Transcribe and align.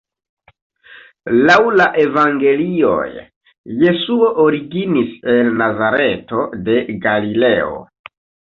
Laŭ 1.49 1.57
la 1.81 1.85
evangelioj, 2.03 3.03
Jesuo 3.83 4.31
originis 4.47 5.15
el 5.37 5.55
Nazareto 5.63 6.49
de 6.67 6.81
Galileo. 7.09 7.73